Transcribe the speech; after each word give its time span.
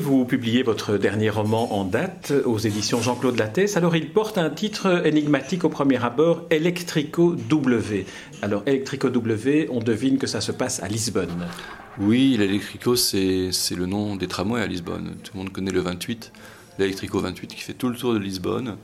Vous 0.00 0.24
publiez 0.24 0.64
votre 0.64 0.98
dernier 0.98 1.30
roman 1.30 1.72
en 1.72 1.84
date 1.84 2.32
aux 2.44 2.58
éditions 2.58 3.00
Jean-Claude 3.00 3.38
Lattès. 3.38 3.76
Alors, 3.76 3.94
il 3.94 4.10
porte 4.10 4.36
un 4.36 4.50
titre 4.50 5.06
énigmatique 5.06 5.62
au 5.62 5.68
premier 5.68 6.02
abord, 6.02 6.44
Electrico 6.50 7.36
W. 7.36 8.04
Alors, 8.42 8.64
Electrico 8.66 9.10
W, 9.10 9.68
on 9.70 9.78
devine 9.78 10.18
que 10.18 10.26
ça 10.26 10.40
se 10.40 10.50
passe 10.50 10.82
à 10.82 10.88
Lisbonne. 10.88 11.46
Oui, 12.00 12.36
l'Electrico, 12.36 12.96
c'est 12.96 13.52
le 13.76 13.86
nom 13.86 14.16
des 14.16 14.26
tramways 14.26 14.60
à 14.60 14.66
Lisbonne. 14.66 15.14
Tout 15.22 15.30
le 15.34 15.38
monde 15.38 15.52
connaît 15.52 15.70
le 15.70 15.80
28, 15.80 16.32
l'Electrico 16.80 17.20
28, 17.20 17.46
qui 17.54 17.62
fait 17.62 17.74
tout 17.74 17.88
le 17.88 17.96
tour 17.96 18.14
de 18.14 18.18
Lisbonne 18.18 18.76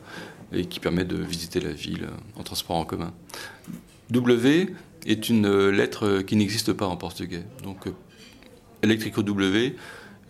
et 0.52 0.66
qui 0.66 0.78
permet 0.78 1.04
de 1.04 1.16
visiter 1.16 1.58
la 1.58 1.72
ville 1.72 2.06
en 2.36 2.44
transport 2.44 2.76
en 2.76 2.84
commun. 2.84 3.12
W 4.10 4.68
est 5.04 5.28
une 5.28 5.70
lettre 5.70 6.20
qui 6.20 6.36
n'existe 6.36 6.72
pas 6.74 6.86
en 6.86 6.96
portugais. 6.96 7.42
Donc, 7.64 7.86
Electrico 8.82 9.22
W 9.24 9.74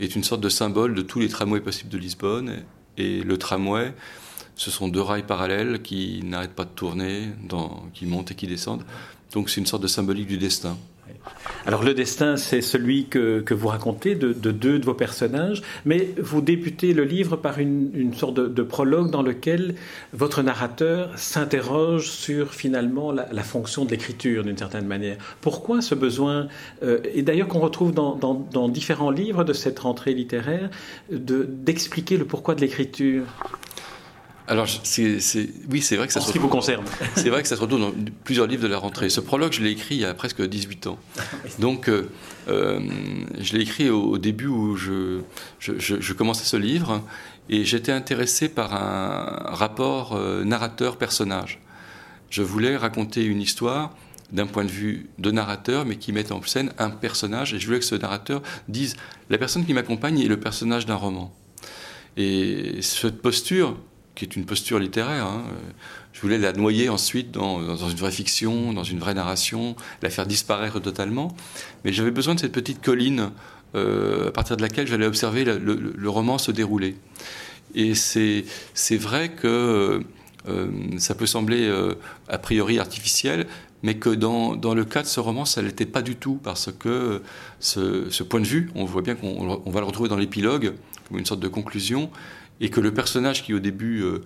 est 0.01 0.17
une 0.17 0.25
sorte 0.25 0.41
de 0.41 0.49
symbole 0.49 0.95
de 0.95 1.03
tous 1.03 1.21
les 1.21 1.29
tramways 1.29 1.61
possibles 1.61 1.91
de 1.91 1.99
Lisbonne. 1.99 2.63
Et 2.97 3.23
le 3.23 3.39
tramway, 3.39 3.95
ce 4.57 4.71
sont 4.71 4.89
deux 4.89 5.01
rails 5.01 5.27
parallèles 5.27 5.83
qui 5.83 6.23
n'arrêtent 6.25 6.55
pas 6.55 6.65
de 6.65 6.71
tourner, 6.71 7.31
qui 7.93 8.07
montent 8.07 8.31
et 8.31 8.35
qui 8.35 8.47
descendent. 8.47 8.85
Donc 9.33 9.51
c'est 9.51 9.61
une 9.61 9.67
sorte 9.67 9.83
de 9.83 9.89
symbolique 9.89 10.29
du 10.29 10.39
destin. 10.39 10.77
Alors 11.67 11.83
le 11.83 11.95
destin, 11.95 12.37
c'est 12.37 12.61
celui 12.61 13.07
que, 13.07 13.43
vous 13.55 13.69
racontez 13.69 14.15
de, 14.15 14.33
deux 14.33 14.79
de 14.79 14.85
vos 14.85 14.95
personnages, 14.95 15.63
mais 15.85 16.11
vous 16.19 16.43
débutez 16.43 16.93
le 16.93 17.05
livre 17.05 17.37
par 17.37 17.59
une, 17.59 18.13
sorte 18.15 18.35
de, 18.35 18.63
prologue 18.63 19.11
dans 19.11 19.23
lequel 19.23 19.75
votre 20.13 20.43
narrateur 20.43 21.11
s'interroge 21.17 22.11
sur 22.11 22.53
finalement 22.53 23.13
la, 23.13 23.43
fonction 23.43 23.85
de 23.85 23.91
l'écriture 23.91 24.43
d'une 24.43 24.59
certaine 24.59 24.87
manière. 24.87 25.17
Pourquoi 25.41 25.81
ce 25.81 25.95
besoin, 25.95 26.49
euh, 26.83 26.99
et 27.15 27.23
d'ailleurs 27.23 27.49
qu'on 27.49 27.61
retrouve 27.61 27.93
dans, 27.93 28.69
différents 28.69 29.11
livres 29.11 29.45
de 29.45 29.53
cette 29.53 29.79
rentrée 29.79 30.15
littéraire, 30.15 30.71
d'expliquer 31.11 32.17
le 32.17 32.25
pourquoi 32.25 32.55
de 32.55 32.61
l'écriture? 32.61 33.25
Alors, 34.47 34.67
oui, 34.67 35.81
c'est 35.81 35.97
vrai 35.97 36.07
que 36.07 36.13
ça 36.13 36.21
se 36.21 36.27
retrouve, 36.27 36.43
vous 36.43 36.49
concerne. 36.49 36.85
C'est 37.17 37.31
vrai 37.31 37.41
que 37.41 37.49
ça 37.49 37.57
se 37.57 37.61
retrouve 37.63 37.81
dans 37.81 37.93
plusieurs 38.25 38.47
livres 38.47 38.63
de 38.63 38.69
la 38.69 38.77
rentrée. 38.77 39.09
Ce 39.09 39.21
prologue, 39.21 39.53
je 39.53 39.63
l'ai 39.63 39.71
écrit 39.71 39.95
il 39.95 40.03
y 40.03 40.05
a 40.05 40.13
presque 40.13 40.43
18 40.43 40.87
ans. 40.89 40.99
Donc, 41.59 41.89
euh, 41.89 42.11
euh, 42.49 42.79
je 43.41 43.55
l'ai 43.55 43.63
écrit 43.63 43.89
au, 43.89 44.19
début 44.19 44.49
où 44.49 44.77
je, 44.77 45.21
je, 45.61 46.13
commençais 46.13 46.45
ce 46.45 46.59
livre 46.59 47.03
et 47.49 47.65
j'étais 47.65 47.93
intéressé 47.93 48.51
par 48.51 48.75
un 48.75 49.55
rapport 49.55 50.15
euh, 50.15 50.45
narrateur-personnage. 50.45 51.61
Je 52.29 52.43
voulais 52.43 52.77
raconter 52.77 53.25
une 53.25 53.41
histoire 53.41 53.95
d'un 54.31 54.47
point 54.47 54.65
de 54.65 54.71
vue 54.71 55.09
de 55.19 55.31
narrateur, 55.31 55.87
mais 55.87 55.97
qui 55.97 56.13
mette 56.13 56.33
en 56.33 56.43
scène 56.43 56.71
un 56.79 56.91
personnage. 56.91 57.55
Et 57.55 57.59
je 57.59 57.67
voulais 57.67 57.79
que 57.79 57.85
ce 57.87 57.95
narrateur 57.95 58.43
dise 58.69 58.97
la 59.31 59.39
personne 59.39 59.65
qui 59.65 59.73
m'accompagne 59.73 60.21
est 60.21 60.29
le 60.29 60.39
personnage 60.39 60.85
d'un 60.85 60.97
roman. 60.97 61.35
Et 62.17 62.83
cette 62.83 63.23
posture, 63.23 63.77
qui 64.15 64.25
est 64.25 64.37
une 64.37 64.45
posture 64.45 64.79
littéraire. 64.79 65.27
Hein. 65.27 65.45
Je 66.13 66.21
voulais 66.21 66.39
la 66.39 66.53
noyer 66.53 66.89
ensuite 66.89 67.33
dans, 67.33 67.77
une 67.77 67.97
vraie 67.97 68.13
fiction, 68.13 68.73
dans 68.73 68.85
une 68.85 68.99
vraie 68.99 69.15
narration, 69.15 69.75
la 70.03 70.11
faire 70.11 70.27
disparaître 70.27 70.81
totalement. 70.81 71.37
Mais 71.85 71.93
j'avais 71.93 72.13
besoin 72.13 72.35
de 72.35 72.41
cette 72.41 72.53
petite 72.53 72.83
colline 72.83 73.31
euh, 73.75 74.29
à 74.29 74.31
partir 74.31 74.57
de 74.57 74.63
laquelle 74.63 74.87
j'allais 74.87 75.07
observer 75.07 75.45
le, 75.45 76.09
roman 76.09 76.39
se 76.39 76.53
dérouler. 76.53 76.97
Et 77.75 77.95
c'est 77.95 78.45
vrai 78.97 79.31
que 79.31 80.01
euh, 80.49 80.69
ça 80.99 81.17
peut 81.17 81.27
sembler 81.27 81.67
euh, 81.67 81.95
a 82.29 82.39
priori 82.39 82.79
artificiel, 82.79 83.47
mais 83.83 83.97
que 83.97 84.11
dans, 84.11 84.55
le 84.75 84.85
cas 84.85 85.03
de 85.03 85.09
ce 85.09 85.19
roman, 85.19 85.45
ça 85.45 85.61
ne 85.61 85.67
l'était 85.67 85.87
pas 85.87 86.03
du 86.03 86.15
tout, 86.15 86.39
parce 86.43 86.71
que 86.73 87.23
ce, 87.59 88.23
point 88.23 88.41
de 88.41 88.47
vue, 88.47 88.71
on 88.77 88.85
voit 88.85 89.03
bien 89.03 89.17
qu'on 89.17 89.59
va 89.67 89.81
le 89.81 89.87
retrouver 89.87 90.09
dans 90.09 90.17
l'épilogue, 90.17 90.75
comme 91.09 91.19
une 91.19 91.27
sorte 91.27 91.41
de 91.41 91.49
conclusion, 91.49 92.11
et 92.61 92.71
que 92.71 92.81
le 92.81 92.93
personnage 92.93 93.43
qui 93.43 93.55
au 93.55 93.61
début 93.61 94.03
euh, 94.03 94.23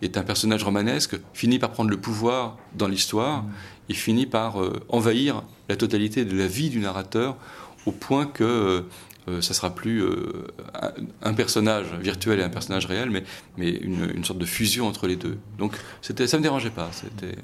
est 0.00 0.16
un 0.16 0.22
personnage 0.22 0.64
romanesque 0.64 1.16
finit 1.34 1.58
par 1.58 1.70
prendre 1.70 1.90
le 1.90 2.00
pouvoir 2.00 2.58
dans 2.74 2.88
l'histoire 2.88 3.44
et 3.88 3.94
finit 3.94 4.26
par 4.26 4.62
euh, 4.62 4.80
envahir 4.88 5.42
la 5.68 5.76
totalité 5.76 6.24
de 6.24 6.36
la 6.36 6.46
vie 6.46 6.70
du 6.70 6.80
narrateur 6.80 7.36
au 7.86 7.92
point 7.92 8.26
que 8.26 8.84
euh, 9.28 9.40
ça 9.40 9.54
sera 9.54 9.72
plus 9.72 10.02
un, 11.22 11.34
personnage 11.34 11.86
virtuel 12.00 12.40
et 12.40 12.42
un 12.42 12.48
personnage 12.48 12.86
réel, 12.86 13.08
mais, 13.08 13.22
mais 13.56 13.70
une, 13.70 14.24
sorte 14.24 14.40
de 14.40 14.44
fusion 14.44 14.88
entre 14.88 15.06
les 15.06 15.14
deux. 15.14 15.38
Donc 15.58 15.76
ça 16.00 16.12
ne 16.12 16.36
me 16.38 16.42
dérangeait 16.42 16.70
pas. 16.70 16.90
C'était... 16.90 17.36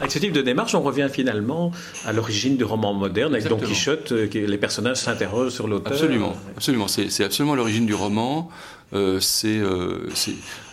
Avec 0.00 0.12
ce 0.12 0.18
type 0.18 0.32
de 0.32 0.42
démarche, 0.42 0.74
on 0.74 0.82
revient 0.82 1.08
finalement 1.10 1.72
à 2.04 2.12
l'origine 2.12 2.56
du 2.56 2.64
roman 2.64 2.92
moderne, 2.92 3.34
avec 3.34 3.48
Don 3.48 3.56
Quichotte, 3.56 4.12
les 4.12 4.58
personnages 4.58 4.98
s'interrogent 4.98 5.52
sur 5.52 5.68
l'auteur. 5.68 5.92
Absolument, 5.92 6.36
absolument. 6.56 6.88
C'est, 6.88 7.24
absolument 7.24 7.54
l'origine 7.54 7.86
du 7.86 7.94
roman. 7.94 8.50
Euh, 8.92 9.20
euh, 9.44 10.08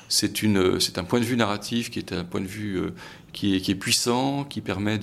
c'est 0.10 0.98
un 0.98 1.04
point 1.04 1.20
de 1.20 1.26
vue 1.26 1.38
narratif 1.38 1.90
qui 1.90 2.00
est 2.00 2.14
un 2.14 2.24
point 2.24 2.42
de 2.42 2.48
vue 2.48 2.78
euh, 2.78 2.94
qui, 3.32 3.56
est, 3.56 3.76
puissant, 3.76 4.44
qui 4.44 4.62
permet 4.62 5.00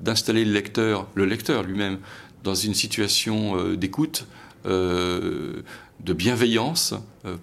d'installer 0.00 0.44
le 0.44 0.52
lecteur, 0.52 1.08
le 1.14 1.26
lecteur 1.26 1.62
lui-même, 1.62 1.98
dans 2.42 2.54
une 2.54 2.72
situation 2.72 3.74
d'écoute, 3.74 4.26
de 4.64 6.12
bienveillance 6.12 6.94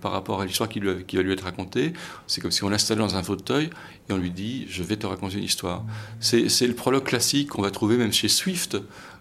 par 0.02 0.12
rapport 0.12 0.42
à 0.42 0.46
l'histoire 0.46 0.70
qui, 0.70 0.80
va 0.80 1.22
lui 1.22 1.34
être 1.34 1.44
racontée. 1.44 1.94
C'est 2.28 2.42
comme 2.42 2.52
si 2.52 2.64
on 2.64 2.70
l'installait 2.70 3.00
dans 3.00 3.16
un 3.16 3.24
fauteuil 3.24 3.70
et 4.10 4.14
on 4.14 4.18
lui 4.18 4.32
dit 4.32 4.66
Je 4.70 4.84
vais 4.84 4.98
te 4.98 5.08
raconter 5.08 5.38
une 5.38 5.44
histoire. 5.44 5.84
C'est 6.20 6.68
le 6.68 6.74
prologue 6.74 7.04
classique 7.04 7.50
qu'on 7.50 7.62
va 7.62 7.72
trouver 7.72 7.98
même 7.98 8.14
chez 8.14 8.28
Swift, 8.28 8.78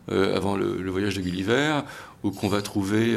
avant 0.08 0.56
le, 0.56 0.90
voyage 0.90 1.16
de 1.16 1.22
Gulliver, 1.22 1.80
ou 2.22 2.30
qu'on 2.30 2.48
va 2.48 2.62
trouver 2.62 3.16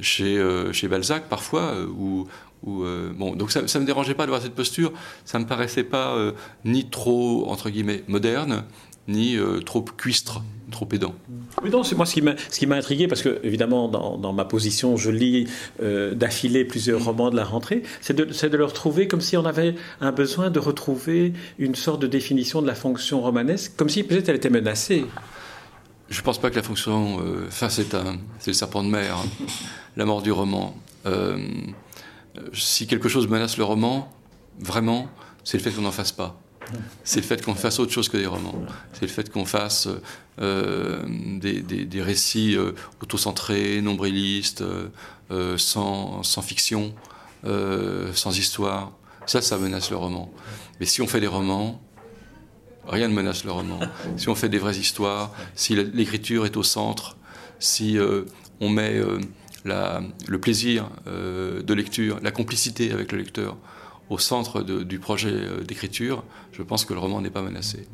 chez, 0.00 0.38
euh, 0.38 0.72
Balzac 0.88 1.28
parfois, 1.28 1.74
euh, 1.74 2.24
euh, 2.66 3.12
donc 3.12 3.50
ça 3.50 3.62
ne 3.62 3.78
me 3.78 3.84
dérangeait 3.84 4.14
pas 4.14 4.24
de 4.24 4.30
voir 4.30 4.42
cette 4.42 4.54
posture, 4.54 4.92
ça 5.24 5.38
ne 5.38 5.44
me 5.44 5.48
paraissait 5.48 5.84
pas 5.84 6.16
ni 6.64 6.88
trop, 6.88 7.48
entre 7.48 7.70
guillemets, 7.70 8.04
moderne, 8.08 8.64
ni 9.08 9.36
trop 9.64 9.82
cuistre, 9.82 10.42
trop 10.70 10.84
pédant. 10.84 11.14
Oui, 11.62 11.70
non, 11.70 11.82
c'est 11.82 11.96
moi 11.96 12.06
ce 12.06 12.14
qui 12.14 12.66
m'a, 12.66 12.76
intrigué, 12.76 13.08
parce 13.08 13.22
que 13.22 13.40
évidemment, 13.42 13.88
dans, 13.88 14.18
dans 14.18 14.32
ma 14.32 14.44
position, 14.44 14.96
je 14.96 15.10
lis 15.10 15.48
d'affilée 15.80 16.64
plusieurs 16.64 17.02
romans 17.02 17.30
de 17.30 17.36
la 17.36 17.44
rentrée, 17.44 17.82
c'est 18.00 18.14
de, 18.14 18.56
le 18.56 18.64
retrouver 18.64 19.08
comme 19.08 19.20
si 19.20 19.36
on 19.36 19.46
avait 19.46 19.74
un 20.00 20.12
besoin 20.12 20.50
de 20.50 20.58
retrouver 20.58 21.32
une 21.58 21.74
sorte 21.74 22.00
de 22.02 22.06
définition 22.06 22.62
de 22.62 22.66
la 22.66 22.74
fonction 22.74 23.20
romanesque, 23.20 23.72
comme 23.76 23.88
si 23.88 24.04
peut-être 24.04 24.28
elle 24.28 24.36
était 24.36 24.50
menacée. 24.50 25.06
Je 26.10 26.20
ne 26.20 26.24
pense 26.24 26.38
pas 26.38 26.50
que 26.50 26.56
la 26.56 26.62
fonction. 26.62 27.18
Enfin, 27.48 27.68
c'est, 27.68 27.94
un, 27.94 28.18
c'est 28.38 28.50
le 28.50 28.54
serpent 28.54 28.82
de 28.82 28.88
mer. 28.88 29.16
Hein 29.16 29.46
la 29.98 30.06
mort 30.06 30.22
du 30.22 30.32
roman. 30.32 30.74
Euh, 31.06 31.38
si 32.54 32.86
quelque 32.86 33.08
chose 33.08 33.28
menace 33.28 33.58
le 33.58 33.64
roman, 33.64 34.10
vraiment, 34.60 35.08
c'est 35.44 35.58
le 35.58 35.62
fait 35.62 35.72
qu'on 35.72 35.82
n'en 35.82 35.92
fasse 35.92 36.12
pas. 36.12 36.40
C'est 37.04 37.20
le 37.20 37.26
fait 37.26 37.44
qu'on 37.44 37.54
fasse 37.54 37.78
autre 37.78 37.92
chose 37.92 38.08
que 38.08 38.16
des 38.16 38.26
romans. 38.26 38.62
C'est 38.92 39.02
le 39.02 39.08
fait 39.08 39.30
qu'on 39.30 39.44
fasse 39.44 39.88
euh, 40.40 41.02
des, 41.06 42.02
récits 42.02 42.56
euh, 42.56 42.72
autocentrés, 43.02 43.80
nombrilistes, 43.80 44.64
sans, 45.56 46.22
sans, 46.22 46.42
fiction, 46.42 46.94
sans 47.44 48.38
histoire. 48.38 48.92
Ça, 49.26 49.42
ça 49.42 49.58
menace 49.58 49.90
le 49.90 49.96
roman. 49.96 50.32
Mais 50.80 50.86
si 50.86 51.02
on 51.02 51.06
fait 51.06 51.20
des 51.20 51.26
romans, 51.26 51.82
rien 52.86 53.08
ne 53.08 53.14
menace 53.14 53.44
le 53.44 53.52
roman. 53.52 53.80
Si 54.16 54.28
on 54.28 54.34
fait 54.34 54.48
des 54.48 54.58
vraies 54.58 54.76
histoires, 54.76 55.32
si 55.54 55.74
l'écriture 55.74 56.46
est 56.46 56.56
au 56.56 56.62
centre, 56.62 57.16
si 57.58 57.98
on 58.60 58.68
met 58.68 59.02
le 59.64 60.38
plaisir 60.38 60.88
euh, 61.06 61.62
de 61.62 61.74
lecture, 61.74 62.18
la 62.22 62.30
complicité 62.30 62.92
avec 62.92 63.12
le 63.12 63.18
lecteur 63.18 63.56
au 64.10 64.18
centre 64.18 64.62
du 64.62 64.98
projet 64.98 65.32
euh, 65.32 65.62
d'écriture, 65.62 66.24
je 66.52 66.62
pense 66.62 66.84
que 66.84 66.94
le 66.94 67.00
roman 67.00 67.20
n'est 67.20 67.30
pas 67.30 67.42
menacé. 67.42 67.86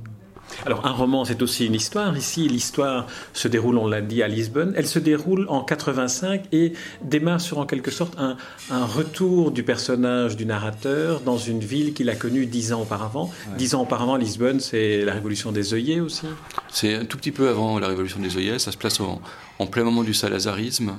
Alors 0.67 0.87
un 0.87 0.93
roman, 0.93 1.25
c'est 1.25 1.43
aussi 1.43 1.67
une 1.67 1.75
histoire. 1.75 2.17
Ici, 2.17 2.49
l'histoire 2.49 3.07
se 3.33 3.49
déroule, 3.49 3.79
on 3.79 3.89
l'a 3.89 4.01
dit, 4.01 4.23
à 4.23 4.29
Lisbonne. 4.29 4.73
Elle 4.77 4.87
se 4.87 4.99
déroule 4.99 5.47
en 5.49 5.65
85 5.65 6.45
et 6.53 6.75
démarre 7.03 7.41
sur 7.41 7.59
en 7.59 7.67
quelque 7.67 7.91
sorte 7.91 8.17
un, 8.19 8.37
retour 8.71 9.51
du 9.51 9.63
personnage 9.63 10.37
du 10.37 10.47
narrateur 10.47 11.21
dans 11.21 11.39
une 11.39 11.61
ville 11.61 11.95
qu'il 11.95 12.11
a 12.11 12.15
connue 12.15 12.47
dix 12.47 12.73
ans 12.73 12.83
auparavant. 12.83 13.31
Dix 13.57 13.75
ans 13.75 13.83
auparavant, 13.83 14.17
Lisbonne, 14.17 14.61
c'est 14.61 15.05
la 15.05 15.15
révolution 15.15 15.51
des 15.51 15.75
œillets 15.75 16.01
aussi. 16.01 16.27
C'est 16.69 16.95
un 16.95 17.05
tout 17.05 17.17
petit 17.17 17.33
peu 17.33 17.49
avant 17.49 17.79
la 17.79 17.89
révolution 17.89 18.21
des 18.21 18.37
œillets. 18.37 18.59
Ça 18.59 18.71
se 18.71 18.77
place 18.77 19.01
en, 19.01 19.21
en 19.59 19.67
plein 19.67 19.83
moment 19.83 20.03
du 20.03 20.15
salazarisme 20.15 20.95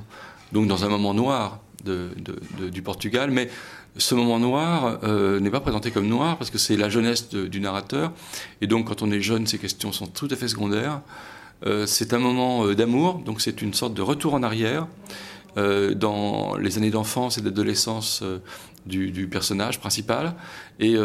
donc 0.51 0.67
dans 0.67 0.85
un 0.85 0.89
moment 0.89 1.13
noir 1.13 1.59
du 1.85 2.81
Portugal, 2.81 3.29
mais 3.29 3.49
ce 3.97 4.15
moment 4.15 4.39
noir 4.39 4.99
euh, 5.03 5.39
n'est 5.39 5.49
pas 5.49 5.61
présenté 5.61 5.91
comme 5.91 6.07
noir 6.07 6.37
parce 6.37 6.49
que 6.49 6.57
c'est 6.57 6.77
la 6.77 6.89
jeunesse 6.89 7.29
du 7.29 7.59
narrateur, 7.59 8.11
et 8.61 8.67
donc 8.67 8.87
quand 8.87 9.01
on 9.01 9.11
est 9.11 9.21
jeune, 9.21 9.47
ces 9.47 9.57
questions 9.57 9.91
sont 9.91 10.07
tout 10.07 10.27
à 10.31 10.35
fait 10.35 10.47
secondaires. 10.47 11.01
c'est 11.85 12.13
un 12.13 12.19
moment 12.19 12.67
d'amour, 12.73 13.19
donc 13.25 13.41
c'est 13.41 13.61
une 13.61 13.73
sorte 13.73 13.93
de 13.93 14.01
retour 14.01 14.33
en 14.33 14.43
arrière 14.43 14.87
dans 15.55 16.57
les 16.57 16.77
années 16.77 16.91
d'enfance 16.91 17.37
et 17.37 17.41
d'adolescence 17.41 18.23
du, 18.85 19.27
personnage 19.27 19.79
principal. 19.79 20.35
Et 20.79 20.95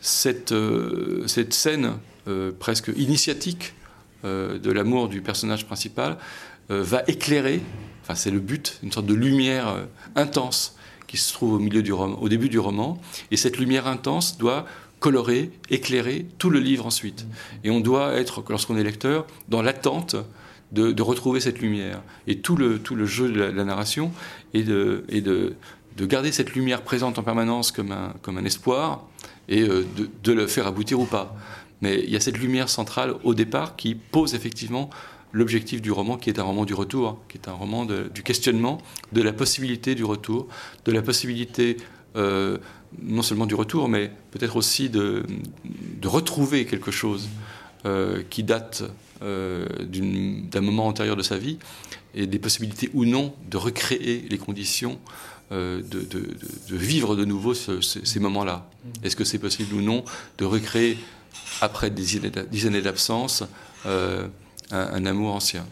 cette, 0.00 0.54
cette 1.26 1.54
scène 1.54 1.94
presque 2.58 2.92
initiatique 2.96 3.74
de 4.22 4.70
l'amour 4.70 5.08
du 5.08 5.22
personnage 5.22 5.66
principal 5.66 6.18
va 6.68 7.02
éclairer, 7.08 7.60
enfin 8.02 8.14
c'est 8.14 8.30
le 8.30 8.40
but, 8.40 8.78
une 8.82 8.92
sorte 8.92 9.06
de 9.06 9.14
lumière 9.14 9.74
intense 10.14 10.76
qui 11.10 11.16
se 11.16 11.32
trouve 11.32 11.54
au, 11.54 11.58
milieu 11.58 11.82
du 11.82 11.92
roman, 11.92 12.16
au 12.22 12.28
début 12.28 12.48
du 12.48 12.60
roman. 12.60 13.00
Et 13.32 13.36
cette 13.36 13.58
lumière 13.58 13.88
intense 13.88 14.38
doit 14.38 14.64
colorer, 15.00 15.50
éclairer 15.68 16.24
tout 16.38 16.50
le 16.50 16.60
livre 16.60 16.86
ensuite. 16.86 17.26
Et 17.64 17.70
on 17.70 17.80
doit 17.80 18.14
être, 18.14 18.44
lorsqu'on 18.48 18.76
est 18.76 18.84
lecteur, 18.84 19.26
dans 19.48 19.60
l'attente 19.60 20.14
de, 20.70 21.02
retrouver 21.02 21.40
cette 21.40 21.58
lumière. 21.58 22.00
Et 22.28 22.38
tout 22.38 22.54
le, 22.54 22.78
tout 22.78 22.94
le 22.94 23.06
jeu 23.06 23.28
de 23.28 23.42
la, 23.42 23.64
narration 23.64 24.12
est, 24.54 24.62
de, 24.62 25.04
de, 25.10 25.54
de, 25.96 26.06
garder 26.06 26.30
cette 26.30 26.54
lumière 26.54 26.82
présente 26.82 27.18
en 27.18 27.24
permanence 27.24 27.72
comme 27.72 27.90
un, 27.90 28.14
comme 28.22 28.38
un 28.38 28.44
espoir 28.44 29.04
et 29.48 29.62
euh, 29.62 29.84
de, 29.96 30.08
de 30.22 30.32
le 30.32 30.46
faire 30.46 30.68
aboutir 30.68 31.00
ou 31.00 31.06
pas. 31.06 31.34
Mais 31.80 32.04
il 32.04 32.10
y 32.10 32.14
a 32.14 32.20
cette 32.20 32.38
lumière 32.38 32.68
centrale 32.68 33.16
au 33.24 33.34
départ 33.34 33.74
qui 33.74 33.96
pose 33.96 34.36
effectivement 34.36 34.90
l'objectif 35.32 35.80
du 35.80 35.92
roman, 35.92 36.16
qui 36.16 36.30
est 36.30 36.38
un 36.38 36.42
roman 36.42 36.64
du 36.64 36.74
retour, 36.74 37.20
qui 37.28 37.38
est 37.38 37.48
un 37.48 37.52
roman 37.52 37.84
du 37.84 38.22
questionnement, 38.22 38.78
de 39.12 39.22
la 39.22 39.32
possibilité 39.32 39.94
du 39.94 40.04
retour, 40.04 40.48
de 40.84 40.92
la 40.92 41.02
possibilité 41.02 41.76
euh, 42.16 42.58
non 43.00 43.22
seulement 43.22 43.46
du 43.46 43.54
retour, 43.54 43.88
mais 43.88 44.10
peut-être 44.32 44.56
aussi 44.56 44.88
de, 44.90 45.24
retrouver 46.04 46.66
quelque 46.66 46.90
chose 46.90 47.28
euh, 47.86 48.22
qui 48.28 48.42
date 48.42 48.82
euh, 49.22 49.66
d'un 49.86 50.60
moment 50.60 50.88
antérieur 50.88 51.14
de 51.14 51.22
sa 51.22 51.38
vie, 51.38 51.58
et 52.14 52.26
des 52.26 52.40
possibilités 52.40 52.90
ou 52.94 53.04
non 53.04 53.32
de 53.48 53.56
recréer 53.56 54.26
les 54.28 54.38
conditions 54.38 54.98
de, 55.52 55.82
vivre 56.70 57.16
de 57.16 57.24
nouveau 57.24 57.54
ces 57.54 58.20
moments-là. 58.20 58.68
Est-ce 59.02 59.16
que 59.16 59.24
c'est 59.24 59.38
possible 59.38 59.74
ou 59.74 59.80
non 59.80 60.04
de 60.38 60.44
recréer, 60.44 60.98
après 61.60 61.90
des 61.90 62.66
années 62.66 62.82
d'absence, 62.82 63.44
un, 64.70 65.06
amour 65.06 65.34
ancien. 65.34 65.64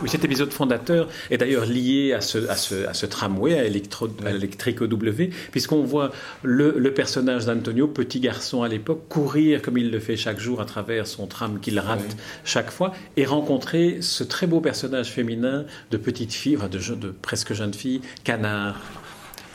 Oui, 0.00 0.08
cet 0.08 0.24
épisode 0.24 0.52
fondateur 0.52 1.08
est 1.30 1.36
d'ailleurs 1.36 1.66
lié 1.66 2.12
à 2.12 2.20
ce, 2.20 2.48
à 2.48 2.56
ce, 2.56 2.86
à 2.86 2.94
ce 2.94 3.04
tramway, 3.04 3.58
à, 3.58 3.64
électro, 3.64 4.08
l'électrique 4.24 4.82
W, 4.82 5.30
puisqu'on 5.50 5.82
voit 5.82 6.12
le, 6.42 6.78
le 6.78 6.94
personnage 6.94 7.46
d'Antonio, 7.46 7.88
petit 7.88 8.20
garçon 8.20 8.62
à 8.62 8.68
l'époque, 8.68 9.08
courir 9.08 9.60
comme 9.60 9.76
il 9.76 9.90
le 9.90 9.98
fait 9.98 10.16
chaque 10.16 10.38
jour 10.38 10.60
à 10.60 10.64
travers 10.64 11.06
son 11.06 11.26
tram 11.26 11.58
qu'il 11.60 11.78
rate 11.78 12.16
chaque 12.44 12.70
fois, 12.70 12.92
et 13.16 13.26
rencontrer 13.26 13.98
ce 14.00 14.24
très 14.24 14.46
beau 14.46 14.60
personnage 14.60 15.10
féminin 15.10 15.64
de 15.90 15.96
petite 15.96 16.32
fille, 16.32 16.56
enfin 16.56 16.68
de, 16.68 16.78
de 16.94 17.10
presque 17.10 17.52
jeune 17.52 17.74
fille, 17.74 18.00
Canard. 18.24 18.80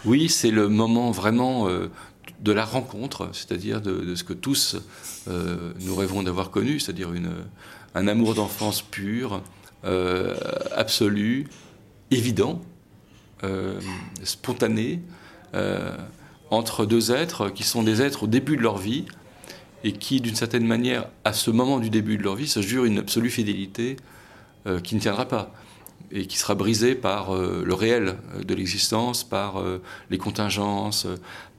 Oui, 0.06 0.30
c'est 0.30 0.52
le 0.52 0.68
moment 0.68 1.12
vraiment 1.12 1.68
euh, 1.68 1.90
de 2.42 2.52
la 2.52 2.66
rencontre, 2.66 3.30
c'est-à-dire 3.34 3.82
de, 3.82 4.16
ce 4.16 4.24
que 4.24 4.34
tous 4.34 4.78
euh, 5.28 5.74
nous 5.82 5.96
rêvons 5.96 6.24
d'avoir 6.24 6.52
connu, 6.52 6.80
c'est-à-dire 6.80 7.14
une 7.14 7.32
un 7.98 8.08
amour 8.08 8.36
d'enfance 8.36 8.84
pur, 8.84 9.42
euh, 9.84 10.36
absolu, 10.76 11.48
évident, 12.12 12.62
euh, 13.44 13.80
spontané, 14.24 15.02
euh, 15.56 15.98
entre 16.52 16.86
deux 16.86 17.12
êtres 17.12 17.50
qui 17.50 17.64
sont 17.64 17.82
des 17.82 18.04
êtres 18.04 18.24
au 18.24 18.28
début 18.28 18.56
de 18.56 18.62
leur 18.62 18.78
vie 18.78 19.06
et 19.84 19.94
qui, 19.94 20.22
d'une 20.22 20.36
certaine 20.36 20.66
manière, 20.66 21.08
à 21.24 21.34
ce 21.34 21.50
moment 21.50 21.80
du 21.80 21.90
début 21.90 22.18
de 22.18 22.24
leur 22.24 22.36
vie, 22.36 22.48
se 22.48 22.62
jurent 22.62 22.86
une 22.86 23.00
absolue 23.00 23.30
fidélité 23.30 23.98
qui 24.84 24.96
ne 24.96 25.00
tiendra 25.00 25.26
pas 25.26 25.54
et 26.12 26.26
qui 26.26 26.38
sera 26.38 26.56
brisée 26.56 26.96
par 26.96 27.36
le 27.36 27.74
réel 27.74 28.16
de 28.42 28.56
l'existence, 28.56 29.26
par 29.26 29.62
les 30.10 30.18
contingences, 30.18 31.06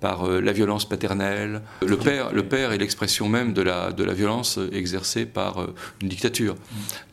par 0.01 0.27
euh, 0.27 0.41
la 0.41 0.53
violence 0.53 0.89
paternelle. 0.89 1.63
Le 1.85 1.97
père, 1.97 2.33
le 2.33 2.45
père 2.45 2.73
est 2.73 2.79
l'expression 2.79 3.29
même 3.29 3.53
de 3.53 3.63
la, 3.63 3.93
de 3.93 4.05
la 4.05 4.15
violence 4.15 4.59
exercée 4.73 5.27
par 5.27 5.59
euh, 5.59 5.75
une 6.01 6.09
dictature. 6.09 6.57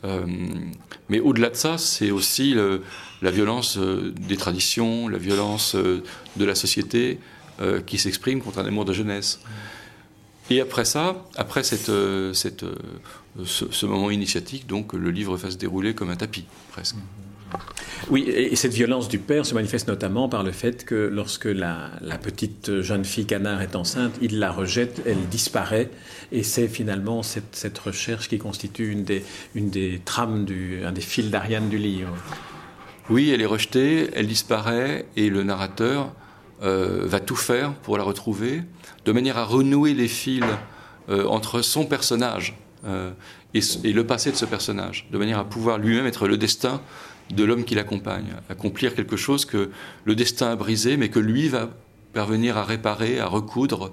Euh, 0.04 0.24
mais 1.08 1.20
au-delà 1.20 1.50
de 1.50 1.56
ça, 1.56 1.78
c'est 1.78 2.10
aussi 2.10 2.56
la 3.22 3.30
violence 3.30 3.78
des 3.78 4.36
traditions, 4.36 5.08
la 5.08 5.18
violence 5.18 5.76
de 5.76 6.44
la 6.44 6.56
société 6.56 7.20
qui 7.86 7.98
s'exprime 7.98 8.40
contre 8.40 8.58
un 8.58 8.66
amour 8.66 8.84
de 8.84 8.92
jeunesse. 8.92 9.40
Et 10.50 10.60
après 10.60 10.84
ça, 10.84 11.24
après 11.34 11.64
cette, 11.64 11.90
cette, 12.32 12.64
ce, 13.44 13.64
ce, 13.70 13.86
moment 13.86 14.10
initiatique, 14.10 14.66
donc 14.66 14.92
le 14.92 15.10
livre 15.10 15.36
va 15.36 15.50
se 15.50 15.56
dérouler 15.56 15.94
comme 15.94 16.10
un 16.10 16.16
tapis, 16.16 16.44
presque. 16.70 16.96
Oui, 18.10 18.22
et 18.28 18.54
cette 18.56 18.72
violence 18.72 19.08
du 19.08 19.18
père 19.18 19.44
se 19.46 19.54
manifeste 19.54 19.88
notamment 19.88 20.28
par 20.28 20.42
le 20.42 20.52
fait 20.52 20.84
que 20.84 20.94
lorsque 20.94 21.46
la, 21.46 21.90
petite 22.22 22.80
jeune 22.80 23.04
fille 23.04 23.26
canard 23.26 23.62
est 23.62 23.74
enceinte, 23.74 24.12
il 24.20 24.38
la 24.38 24.52
rejette, 24.52 25.02
elle 25.06 25.28
disparaît, 25.28 25.90
et 26.30 26.42
c'est 26.42 26.68
finalement 26.68 27.22
cette, 27.22 27.78
recherche 27.78 28.28
qui 28.28 28.38
constitue 28.38 28.92
une 28.92 29.04
des, 29.04 29.24
une 29.54 29.70
des 29.70 30.00
trames, 30.04 30.44
du, 30.44 30.84
un 30.84 30.92
des 30.92 31.00
fils 31.00 31.30
d'Ariane 31.30 31.68
du 31.68 31.78
livre. 31.78 32.14
Oui, 33.08 33.30
elle 33.30 33.40
est 33.40 33.46
rejetée, 33.46 34.10
elle 34.14 34.26
disparaît, 34.26 35.06
et 35.16 35.28
le 35.30 35.42
narrateur 35.42 36.12
euh, 36.62 37.02
va 37.04 37.20
tout 37.20 37.36
faire 37.36 37.74
pour 37.74 37.98
la 37.98 38.04
retrouver, 38.04 38.62
de 39.04 39.12
manière 39.12 39.36
à 39.36 39.44
renouer 39.44 39.92
les 39.92 40.08
fils 40.08 40.42
euh, 41.10 41.26
entre 41.26 41.60
son 41.60 41.84
personnage 41.84 42.56
euh, 42.86 43.10
et, 43.52 43.92
le 43.92 44.06
passé 44.06 44.30
de 44.30 44.36
ce 44.36 44.46
personnage, 44.46 45.06
de 45.12 45.18
manière 45.18 45.38
à 45.38 45.44
pouvoir 45.44 45.76
lui-même 45.76 46.06
être 46.06 46.26
le 46.26 46.38
destin 46.38 46.80
de 47.30 47.44
l'homme 47.44 47.64
qui 47.64 47.74
l'accompagne, 47.74 48.28
accomplir 48.48 48.94
quelque 48.94 49.16
chose 49.16 49.44
que 49.44 49.70
le 50.06 50.14
destin 50.14 50.52
a 50.52 50.56
brisé, 50.56 50.96
mais 50.96 51.10
que 51.10 51.18
lui 51.18 51.48
va 51.48 51.68
parvenir 52.14 52.56
à 52.56 52.64
réparer, 52.64 53.20
à 53.20 53.26
recoudre, 53.26 53.92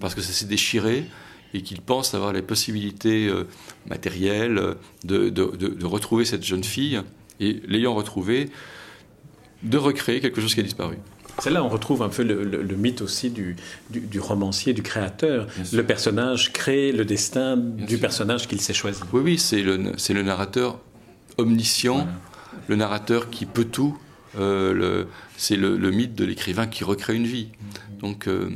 parce 0.00 0.14
que 0.14 0.20
ça 0.22 0.32
s'est 0.32 0.46
déchiré, 0.46 1.04
et 1.52 1.62
qu'il 1.62 1.82
pense 1.82 2.14
avoir 2.14 2.32
les 2.32 2.40
possibilités 2.40 3.30
matérielles 3.88 4.76
de, 5.04 5.84
retrouver 5.84 6.24
cette 6.24 6.44
jeune 6.44 6.64
fille, 6.64 7.02
et 7.40 7.60
l'ayant 7.66 7.94
retrouvée, 7.94 8.50
de 9.62 9.78
recréer 9.78 10.20
quelque 10.20 10.40
chose 10.40 10.54
qui 10.54 10.60
a 10.60 10.62
disparu. 10.62 10.96
C'est 11.38 11.50
là 11.50 11.64
on 11.64 11.68
retrouve 11.68 12.02
un 12.02 12.08
peu 12.08 12.22
le, 12.22 12.76
mythe 12.76 13.02
aussi 13.02 13.30
du, 13.30 13.56
romancier, 14.20 14.72
du 14.72 14.82
créateur. 14.82 15.46
Le 15.72 15.82
personnage 15.82 16.52
crée 16.52 16.92
le 16.92 17.04
destin 17.04 17.56
du 17.56 17.98
personnage 17.98 18.48
qu'il 18.48 18.60
s'est 18.60 18.74
choisi. 18.74 19.00
Oui, 19.12 19.22
oui, 19.24 19.38
c'est 19.38 19.62
le, 19.62 19.76
le 19.76 20.22
narrateur 20.22 20.78
omniscient, 21.38 22.06
le 22.68 22.76
narrateur 22.76 23.30
qui 23.30 23.46
peut 23.46 23.64
tout. 23.64 23.98
Euh, 24.38 25.04
c'est 25.36 25.56
le, 25.56 25.90
mythe 25.90 26.14
de 26.14 26.24
l'écrivain 26.24 26.66
qui 26.66 26.84
recrée 26.84 27.14
une 27.14 27.26
vie. 27.26 27.48
Donc, 28.00 28.28
euh, 28.28 28.50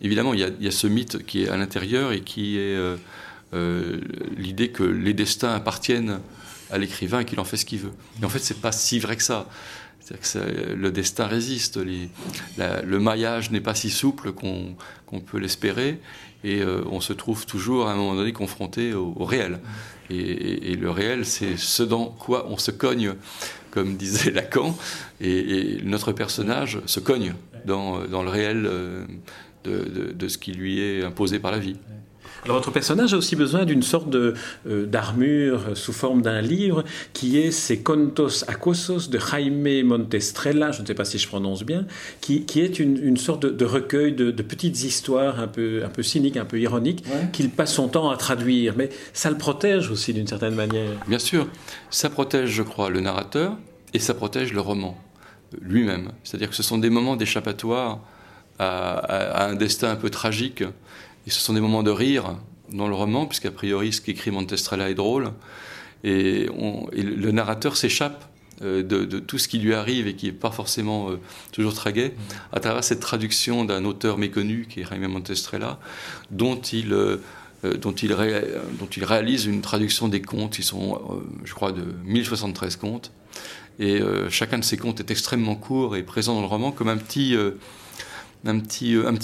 évidemment, 0.00 0.34
il 0.34 0.40
y, 0.40 0.68
a, 0.68 0.70
ce 0.70 0.86
mythe 0.86 1.24
qui 1.24 1.44
est 1.44 1.48
à 1.48 1.56
l'intérieur 1.56 2.12
et 2.12 2.20
qui 2.20 2.56
est 2.56 2.76
euh, 3.54 4.00
l'idée 4.36 4.70
que 4.70 4.82
les 4.82 5.14
destins 5.14 5.54
appartiennent 5.54 6.20
à 6.70 6.78
l'écrivain 6.78 7.20
et 7.20 7.24
qu'il 7.24 7.38
en 7.40 7.44
fait 7.44 7.56
ce 7.56 7.64
qu'il 7.64 7.80
veut. 7.80 7.92
Et 8.20 8.24
en 8.24 8.28
fait, 8.28 8.38
c'est 8.38 8.60
pas 8.60 8.72
si 8.72 8.98
vrai 8.98 9.16
que 9.16 9.22
ça. 9.22 9.46
Que 10.08 10.74
le 10.74 10.90
destin 10.90 11.26
résiste, 11.26 11.78
le 11.78 12.98
maillage 12.98 13.50
n'est 13.50 13.60
pas 13.60 13.74
si 13.74 13.90
souple 13.90 14.32
qu'on 14.32 15.20
peut 15.20 15.38
l'espérer, 15.38 16.00
et 16.44 16.62
on 16.64 17.00
se 17.00 17.12
trouve 17.12 17.46
toujours 17.46 17.88
à 17.88 17.92
un 17.92 17.96
moment 17.96 18.14
donné 18.14 18.32
confronté 18.32 18.94
au 18.94 19.24
réel. 19.24 19.60
Et, 20.10 20.76
le 20.76 20.90
réel, 20.90 21.24
c'est 21.24 21.56
ce 21.56 21.82
dans 21.82 22.06
quoi 22.06 22.46
on 22.48 22.58
se 22.58 22.70
cogne, 22.70 23.14
comme 23.70 23.96
disait 23.96 24.30
Lacan. 24.30 24.76
Et, 25.20 25.78
notre 25.84 26.12
personnage 26.12 26.80
se 26.86 27.00
cogne 27.00 27.34
dans, 27.64 27.98
le 27.98 28.28
réel 28.28 28.66
euh, 28.66 29.04
de, 29.64 30.28
ce 30.28 30.38
qui 30.38 30.52
lui 30.52 30.80
est 30.80 31.04
imposé 31.04 31.38
par 31.38 31.50
la 31.50 31.58
vie. 31.58 31.76
Alors 32.44 32.56
votre 32.56 32.72
personnage 32.72 33.14
a 33.14 33.16
aussi 33.16 33.36
besoin 33.36 33.64
d'une 33.64 33.84
sorte 33.84 34.12
euh, 34.14 34.34
d'armure 34.64 35.76
sous 35.76 35.92
forme 35.92 36.22
d'un 36.22 36.40
livre 36.40 36.82
qui 37.12 37.38
est 37.38 37.52
ces 37.52 37.82
Contos 37.82 38.44
Acosos 38.48 39.10
de 39.10 39.18
Jaime 39.18 39.86
Montestrella, 39.86 40.72
je 40.72 40.82
ne 40.82 40.86
sais 40.86 40.94
pas 40.94 41.04
si 41.04 41.18
je 41.18 41.28
prononce 41.28 41.62
bien, 41.62 41.86
qui, 42.20 42.44
qui 42.44 42.60
est 42.60 42.80
une, 42.80 43.16
sorte 43.16 43.46
de, 43.46 43.64
recueil 43.64 44.12
de, 44.12 44.30
petites 44.42 44.82
histoires 44.82 45.38
un 45.38 45.46
peu, 45.46 45.84
un 45.84 45.88
peu 45.88 46.02
cyniques, 46.02 46.36
un 46.36 46.44
peu 46.44 46.58
ironiques, 46.58 47.04
qu'il 47.32 47.48
passe 47.50 47.74
son 47.74 47.86
temps 47.86 48.10
à 48.10 48.16
traduire. 48.16 48.74
Mais 48.76 48.88
ça 49.12 49.30
le 49.30 49.38
protège 49.38 49.88
aussi 49.90 50.12
d'une 50.12 50.26
certaine 50.26 50.56
manière. 50.56 50.90
Bien 51.06 51.20
sûr, 51.20 51.46
ça 51.90 52.10
protège, 52.10 52.50
je 52.50 52.62
crois, 52.62 52.90
le 52.90 53.00
narrateur 53.00 53.56
et 53.94 54.00
ça 54.00 54.14
protège 54.14 54.52
le 54.52 54.60
roman 54.60 54.98
lui-même. 55.60 56.10
C'est-à-dire 56.24 56.50
que 56.50 56.56
ce 56.56 56.64
sont 56.64 56.78
des 56.78 56.90
moments 56.90 57.14
d'échappatoire 57.14 58.00
à, 58.58 58.96
à, 58.96 59.48
un 59.48 59.54
destin 59.54 59.90
un 59.90 59.96
peu 59.96 60.10
tragique 60.10 60.64
et 61.26 61.30
ce 61.30 61.40
sont 61.40 61.52
des 61.52 61.60
moments 61.60 61.82
de 61.82 61.90
rire 61.90 62.36
dans 62.72 62.88
le 62.88 62.94
roman, 62.94 63.26
puisqu'a 63.26 63.50
priori, 63.50 63.92
ce 63.92 64.00
qu'écrit 64.00 64.30
Montestrella 64.30 64.90
est 64.90 64.94
drôle. 64.94 65.32
Et, 66.04 66.46
le 66.94 67.30
narrateur 67.30 67.76
s'échappe 67.76 68.24
euh, 68.62 68.82
de, 68.82 69.18
tout 69.18 69.38
ce 69.38 69.48
qui 69.48 69.58
lui 69.58 69.74
arrive 69.74 70.06
et 70.06 70.14
qui 70.14 70.26
n'est 70.26 70.32
pas 70.32 70.50
forcément 70.50 71.10
euh, 71.10 71.18
toujours 71.52 71.74
très 71.74 71.92
gai, 71.92 72.14
à 72.52 72.60
travers 72.60 72.84
cette 72.84 73.00
traduction 73.00 73.64
d'un 73.64 73.84
auteur 73.84 74.18
méconnu 74.18 74.66
qui 74.68 74.80
est 74.80 74.84
Jaime 74.84 75.06
Montestrella, 75.06 75.78
dont 76.30 76.60
il, 76.60 76.92
euh, 76.92 77.18
dont, 77.80 77.92
il 77.94 78.12
réalise 79.04 79.46
une 79.46 79.62
traduction 79.62 80.08
des 80.08 80.22
contes, 80.22 80.54
qui 80.54 80.62
sont, 80.62 81.22
je 81.44 81.54
crois, 81.54 81.72
de 81.72 81.84
1073 82.04 82.76
contes. 82.76 83.12
Et 83.78 84.00
chacun 84.28 84.58
de 84.58 84.64
ces 84.64 84.76
contes 84.76 85.00
est 85.00 85.10
extrêmement 85.10 85.54
court 85.54 85.96
et 85.96 86.02
présent 86.02 86.34
dans 86.34 86.42
le 86.42 86.46
roman 86.46 86.72
comme 86.72 86.88
un 86.88 86.96
petit 86.96 87.36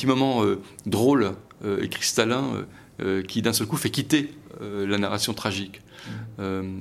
moment 0.06 0.42
drôle 0.86 1.34
et 1.64 1.88
cristallin 1.88 2.66
qui 3.26 3.42
d'un 3.42 3.52
seul 3.52 3.66
coup 3.66 3.76
fait 3.76 3.90
quitter 3.90 4.32
la 4.60 4.98
narration 4.98 5.34
tragique. 5.34 5.80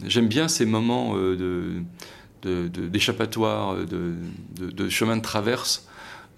J'aime 0.06 0.28
bien 0.28 0.48
ces 0.48 0.66
moments 0.66 1.16
de 1.16 1.84
d'échappatoire, 2.44 3.76
de, 3.76 4.16
de, 4.60 4.90
chemin 4.90 5.18
de 5.18 5.22
traverse, 5.22 5.88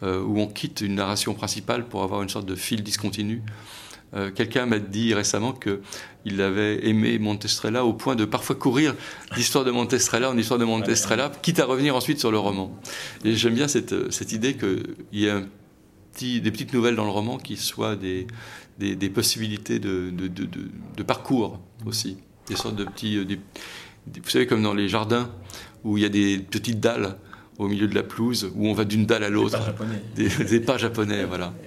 euh, 0.02 0.22
où 0.24 0.40
on 0.40 0.48
quitte 0.48 0.82
une 0.82 0.96
narration 0.96 1.34
principale 1.34 1.86
pour 1.86 2.04
avoir 2.04 2.22
une 2.22 2.30
sorte 2.30 2.46
de 2.46 2.56
fil 2.56 2.84
discontinu. 2.84 3.42
Euh, 4.16 4.32
quelqu'un 4.32 4.66
m'a 4.66 4.80
dit 4.80 5.14
récemment 5.14 5.54
qu'il 5.54 6.42
avait 6.42 6.88
aimé 6.88 7.20
Montestrella 7.20 7.84
au 7.84 7.94
point 7.94 8.16
de 8.16 8.24
parfois 8.24 8.56
courir 8.56 8.96
l'histoire 9.36 9.66
de 9.66 9.72
Montestrella 9.72 10.32
en 10.32 10.38
histoire 10.38 10.58
de 10.58 10.66
Montestrella, 10.66 11.32
quitte 11.42 11.60
à 11.60 11.66
revenir 11.66 11.96
ensuite 11.96 12.20
sur 12.20 12.32
le 12.32 12.40
roman. 12.40 12.74
Et 13.26 13.36
j'aime 13.36 13.56
bien 13.56 13.68
cette, 13.68 14.12
cette 14.12 14.32
idée 14.32 14.56
qu'il 14.56 14.96
y 15.12 15.26
ait 15.26 15.32
un 15.32 15.48
des 16.20 16.52
petites 16.52 16.74
nouvelles 16.74 16.96
dans 16.96 17.06
le 17.06 17.12
roman 17.12 17.38
qui 17.38 17.56
soient 17.56 17.96
des, 17.96 18.28
des, 18.78 18.96
des 18.96 19.10
possibilités 19.10 19.80
de, 19.80 20.10
de, 20.10 20.28
de, 20.28 21.04
parcours 21.04 21.60
aussi. 21.86 22.18
Des 22.48 22.56
sortes 22.56 22.76
de 22.76 22.86
petits. 22.86 23.18
Euh, 23.18 23.26
vous 23.26 24.30
savez, 24.30 24.48
comme 24.48 24.64
dans 24.64 24.74
les 24.74 24.90
jardins, 24.90 25.30
où 25.84 25.98
il 25.98 26.04
y 26.04 26.06
a 26.06 26.10
des 26.10 26.40
petites 26.40 26.80
dalles 26.80 27.18
au 27.58 27.68
milieu 27.68 27.88
de 27.88 27.96
la 27.96 28.04
pelouse, 28.04 28.52
où 28.56 28.68
on 28.68 28.74
va 28.74 28.86
d'une 28.86 29.06
dalle 29.06 29.24
à 29.24 29.30
l'autre. 29.30 29.60
Des, 30.16 30.30
des, 30.30 30.60
pas 30.60 30.78
japonais, 30.78 31.26
voilà. 31.26 31.54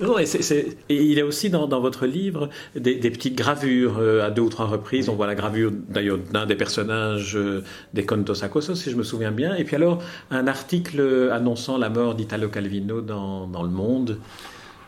il 0.00 1.12
y 1.12 1.20
a 1.20 1.26
aussi 1.26 1.50
dans, 1.50 1.80
votre 1.80 2.06
livre 2.06 2.48
des, 2.74 2.96
petites 3.10 3.36
gravures 3.36 3.98
euh, 3.98 4.26
à 4.26 4.30
deux 4.30 4.42
ou 4.42 4.48
trois 4.48 4.66
reprises. 4.66 5.08
On 5.08 5.14
voit 5.14 5.26
la 5.26 5.34
gravure 5.34 5.72
d'ailleurs 5.88 6.18
d'un 6.18 6.46
des 6.46 6.54
personnages 6.54 7.36
euh, 7.36 7.62
des 7.92 8.06
Contos 8.06 8.42
Acoso, 8.42 8.74
si 8.74 8.90
je 8.90 8.96
me 8.96 9.02
souviens 9.02 9.32
bien. 9.32 9.54
Et 9.54 9.64
puis 9.64 9.76
alors 9.76 10.02
un 10.30 10.46
article 10.46 11.30
annonçant 11.32 11.76
la 11.76 11.90
mort 11.90 12.14
d'Italo 12.14 12.48
Calvino 12.48 13.00
dans, 13.00 13.62
Le 13.62 13.68
Monde. 13.68 14.18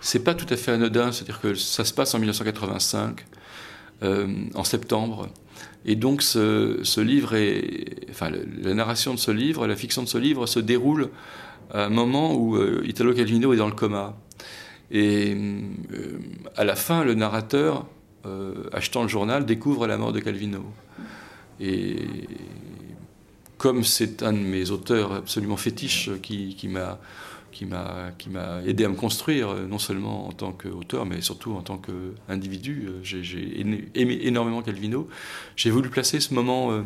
C'est 0.00 0.25
pas 0.25 0.35
tout 0.35 0.47
à 0.49 0.57
fait 0.57 0.73
anodin, 0.73 1.12
c'est-à-dire 1.12 1.40
que 1.40 1.54
ça 1.54 1.85
se 1.85 1.92
passe 1.92 2.14
en 2.14 2.19
1985, 2.19 3.25
euh, 4.02 4.26
en 4.54 4.64
septembre. 4.64 5.28
Et 5.85 5.95
donc 5.95 6.23
ce, 6.23 7.00
livre 7.00 7.37
enfin 8.11 8.31
la 8.62 8.75
narration 8.75 9.14
de 9.14 9.19
ce 9.19 9.31
livre, 9.31 9.66
la 9.66 9.76
fiction 9.76 10.02
de 10.02 10.09
ce 10.09 10.19
livre 10.19 10.47
se 10.47 10.59
déroule 10.59 11.11
à 11.71 11.85
un 11.85 11.88
moment 11.88 12.35
où 12.35 12.59
Italo 12.85 13.14
Calvino 13.14 13.52
est 13.52 13.57
dans 13.57 13.66
le 13.66 13.75
coma. 13.75 14.16
Et 14.92 15.34
euh, 15.34 16.18
à 16.54 16.64
la 16.64 16.76
fin, 16.76 17.02
le 17.02 17.14
narrateur, 17.14 17.87
euh, 18.26 18.68
achetant 18.72 19.02
le 19.02 19.08
journal, 19.08 19.46
découvre 19.46 19.87
la 19.87 19.96
mort 19.96 20.12
de 20.12 20.20
Calvino. 20.20 20.62
Et 21.61 21.96
comme 23.56 23.84
c'est 23.84 24.22
un 24.22 24.34
de 24.34 24.38
mes 24.38 24.70
auteurs 24.70 25.12
absolument 25.12 25.56
fétiches 25.56 26.11
qui, 26.20 26.68
m'a 26.68 26.99
aidé 28.66 28.84
à 28.84 28.88
me 28.88 28.94
construire, 28.94 29.49
euh, 29.49 29.66
non 29.66 29.78
seulement 29.78 30.28
en 30.28 30.32
tant 30.32 30.52
qu'auteur, 30.52 31.06
mais 31.06 31.22
surtout 31.22 31.54
en 31.54 31.62
tant 31.62 31.78
qu'individu. 31.78 32.88
J'ai 33.02 33.61
aimé 33.61 34.18
énormément 34.22 34.61
Calvino. 34.61 35.08
J'ai 35.56 35.70
voulu 35.70 35.88
placer 35.88 36.20
ce 36.20 36.34
moment, 36.34 36.82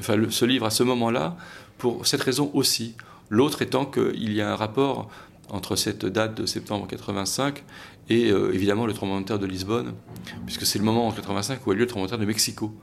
enfin, 0.00 0.16
ce 0.30 0.44
livre 0.44 0.66
à 0.66 0.70
ce 0.70 0.82
moment-là, 0.82 1.36
pour 1.78 2.08
cette 2.08 2.22
raison 2.22 2.50
aussi. 2.54 2.96
L'autre 3.30 3.62
étant 3.62 3.84
qu'il 3.84 4.32
y 4.32 4.40
a 4.40 4.50
un 4.50 4.56
rapport 4.56 5.10
entre 5.50 5.76
cette 5.76 6.06
date 6.06 6.40
de 6.40 6.46
septembre 6.46 6.86
85 6.86 7.64
et 8.10 8.28
évidemment 8.28 8.86
le 8.86 8.94
tremblement 8.94 9.20
de 9.20 9.26
terre 9.26 9.38
de 9.38 9.46
Lisbonne, 9.46 9.92
puisque 10.46 10.64
c'est 10.64 10.78
le 10.78 10.84
moment 10.84 11.08
en 11.08 11.12
85 11.12 11.66
où 11.66 11.70
a 11.70 11.74
lieu 11.74 11.80
le 11.80 11.86
tremblement 11.86 12.06
de 12.06 12.10
terre 12.10 12.18
de 12.18 12.24
Mexico, 12.24 12.74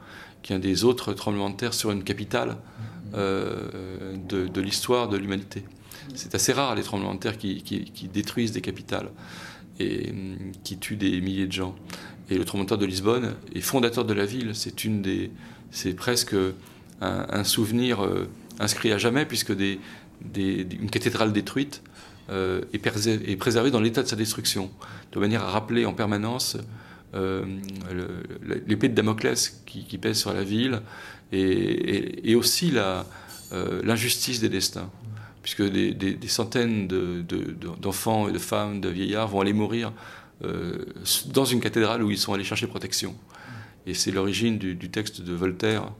qui 0.43 0.53
est 0.53 0.55
un 0.55 0.59
des 0.59 0.83
autres 0.83 1.13
tremblements 1.13 1.49
de 1.49 1.55
terre 1.55 1.73
sur 1.73 1.89
une 1.89 2.03
capitale 2.03 2.57
de, 3.13 4.47
de 4.47 4.61
l'histoire 4.61 5.09
de 5.09 5.17
l'humanité. 5.17 5.63
C'est 6.13 6.35
assez 6.35 6.53
rare 6.53 6.75
les 6.75 6.83
tremblements 6.83 7.15
de 7.15 7.19
terre 7.19 7.37
qui, 7.37 8.09
détruisent 8.13 8.51
des 8.51 8.61
capitales 8.61 9.09
et 9.79 10.11
hum, 10.11 10.51
qui 10.63 10.77
tuent 10.77 10.97
des 10.97 11.19
milliers 11.21 11.47
de 11.47 11.51
gens. 11.51 11.75
Et 12.29 12.37
le 12.37 12.45
tremblement 12.45 12.65
de 12.65 12.69
terre 12.69 12.77
de 12.77 12.85
Lisbonne 12.85 13.35
est 13.53 13.61
fondateur 13.61 14.05
de 14.05 14.13
la 14.13 14.25
ville. 14.25 14.51
C'est 14.53 14.83
une 14.83 15.01
des, 15.01 15.31
c'est 15.71 15.93
presque 15.93 16.35
un, 17.01 17.43
souvenir 17.43 18.03
euh, 18.03 18.29
inscrit 18.59 18.91
à 18.91 18.97
jamais 18.97 19.25
puisque 19.25 19.51
des, 19.51 19.79
une 20.35 20.89
cathédrale 20.89 21.33
détruite 21.33 21.81
euh, 22.29 22.61
est, 22.73 23.35
préservée 23.37 23.71
dans 23.71 23.81
l'état 23.81 24.03
de 24.03 24.07
sa 24.07 24.15
destruction, 24.15 24.71
de 25.11 25.19
manière 25.19 25.43
à 25.43 25.51
rappeler 25.51 25.85
en 25.85 25.93
permanence 25.93 26.57
euh, 27.13 27.45
l'épée 28.67 28.89
de 28.89 28.95
Damoclès 28.95 29.63
qui, 29.65 29.97
pèse 29.97 30.17
sur 30.17 30.33
la 30.33 30.43
ville 30.43 30.81
et, 31.31 32.35
aussi 32.35 32.73
l'injustice 33.83 34.39
des 34.39 34.49
destins 34.49 34.89
puisque 35.45 35.61
des, 35.61 36.17
centaines 36.27 36.87
d'enfants 37.79 38.27
et 38.27 38.31
de 38.31 38.39
femmes, 38.39 38.81
de 38.81 38.89
vieillards 38.89 39.27
vont 39.27 39.41
aller 39.41 39.53
mourir 39.53 39.93
euh, 40.43 40.85
dans 41.27 41.45
une 41.45 41.59
cathédrale 41.59 42.01
où 42.01 42.09
ils 42.09 42.17
sont 42.17 42.33
allés 42.33 42.43
chercher 42.43 42.65
protection. 42.65 43.15
Et 43.85 43.93
c'est 43.93 44.09
l'origine 44.09 44.57
du, 44.57 44.89
texte 44.89 45.21
de 45.21 45.33
Voltaire, 45.33 45.91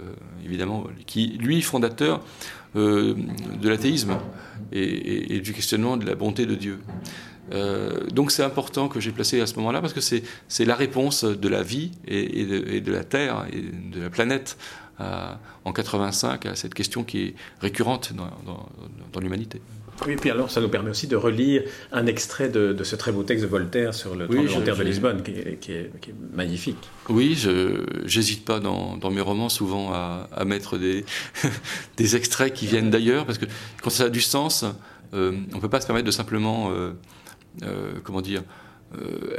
euh, 0.00 0.14
évidemment, 0.42 0.86
qui, 1.04 1.36
lui, 1.38 1.60
fondateur 1.60 2.24
euh, 2.76 3.14
de 3.60 3.68
l'athéisme 3.68 4.18
et, 4.72 5.40
du 5.40 5.52
questionnement 5.52 5.96
de 5.96 6.06
la 6.06 6.14
bonté 6.14 6.46
de 6.46 6.54
Dieu. 6.54 6.80
donc 8.12 8.32
c'est 8.32 8.42
important 8.42 8.88
que 8.88 8.98
j'ai 8.98 9.12
placé 9.12 9.40
à 9.40 9.46
ce 9.46 9.54
moment-là 9.56 9.80
parce 9.80 9.92
que 9.92 10.00
c'est 10.00 10.64
la 10.64 10.74
réponse 10.74 11.24
de 11.24 11.48
la 11.48 11.62
vie 11.62 11.92
et, 12.08 12.44
de, 12.44 12.64
et, 12.68 12.80
de, 12.80 12.92
la 12.92 13.04
Terre 13.04 13.46
et 13.52 13.60
de 13.60 14.00
la 14.00 14.10
planète 14.10 14.56
en 14.98 15.72
85 15.72 16.46
à 16.46 16.54
cette 16.54 16.74
question 16.74 17.04
qui 17.04 17.22
est 17.22 17.34
récurrente 17.60 18.12
dans, 18.14 19.20
l'humanité. 19.20 19.60
Oui, 20.06 20.16
puis 20.16 20.30
alors 20.30 20.50
ça 20.50 20.60
nous 20.60 20.68
permet 20.68 20.90
aussi 20.90 21.06
de 21.06 21.16
relire 21.16 21.62
un 21.92 22.06
extrait 22.06 22.48
de, 22.48 22.76
ce 22.82 22.96
très 22.96 23.12
beau 23.12 23.22
texte 23.22 23.44
de 23.44 23.48
Voltaire 23.48 23.94
sur 23.94 24.14
le 24.14 24.26
oui, 24.28 24.46
de 24.46 24.82
Lisbonne, 24.82 25.22
qui 25.22 25.72
est, 25.72 25.90
magnifique. 26.32 26.78
Oui, 27.08 27.34
je 27.34 27.84
n'hésite 28.02 28.44
pas 28.44 28.60
dans, 28.60 29.10
mes 29.10 29.20
romans 29.20 29.48
souvent 29.48 29.92
à, 29.92 30.44
mettre 30.44 30.78
des, 30.78 31.04
des 31.96 32.16
extraits 32.16 32.52
qui 32.52 32.66
viennent 32.66 32.90
d'ailleurs, 32.90 33.24
parce 33.26 33.38
que 33.38 33.46
quand 33.82 33.90
ça 33.90 34.04
a 34.04 34.08
du 34.08 34.20
sens, 34.20 34.64
euh, 35.14 35.32
on 35.52 35.56
ne 35.56 35.60
peut 35.60 35.68
pas 35.68 35.80
se 35.80 35.86
permettre 35.86 36.06
de 36.06 36.10
simplement, 36.10 36.70
euh, 36.70 36.92
euh, 37.62 37.92
comment 38.02 38.20
dire, 38.20 38.42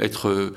être 0.00 0.52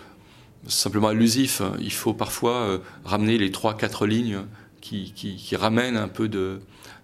simplement 0.67 1.07
allusif. 1.07 1.61
Il 1.79 1.93
faut 1.93 2.13
parfois 2.13 2.81
ramener 3.05 3.37
les 3.37 3.49
trois, 3.49 3.77
quatre 3.77 4.05
lignes 4.05 4.39
qui, 4.81 5.13
qui, 5.13 5.55
ramène 5.55 5.95
un 5.95 6.09
peu 6.09 6.27
de, 6.27 6.59